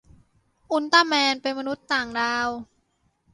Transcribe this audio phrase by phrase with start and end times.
[0.71, 2.49] อุลตร้าแมน เป็นมนุษย์ต่างดาว